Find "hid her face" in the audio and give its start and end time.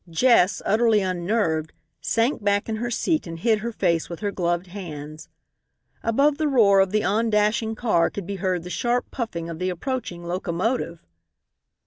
3.37-4.09